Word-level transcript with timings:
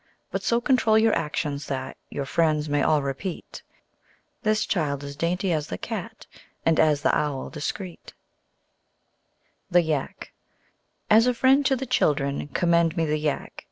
But 0.31 0.41
so 0.41 0.59
control 0.59 0.97
your 0.97 1.13
actions 1.13 1.67
that 1.67 1.95
Your 2.09 2.25
friends 2.25 2.67
may 2.67 2.81
all 2.81 3.03
repeat. 3.03 3.61
'This 4.41 4.65
child 4.65 5.03
is 5.03 5.15
dainty 5.15 5.51
as 5.53 5.67
the 5.67 5.77
Cat, 5.77 6.25
And 6.65 6.79
as 6.79 7.03
the 7.03 7.15
Owl 7.15 7.51
discreet.' 7.51 8.15
The 9.69 9.83
Yak 9.83 10.31
As 11.11 11.27
a 11.27 11.35
friend 11.35 11.63
to 11.67 11.75
the 11.75 11.85
children 11.85 12.47
commend 12.47 12.97
me 12.97 13.05
the 13.05 13.19
Yak. 13.19 13.53